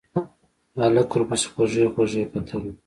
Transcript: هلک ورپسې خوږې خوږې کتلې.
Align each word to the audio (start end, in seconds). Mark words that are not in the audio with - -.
هلک 0.81 1.09
ورپسې 1.11 1.47
خوږې 1.53 1.85
خوږې 1.93 2.23
کتلې. 2.31 2.71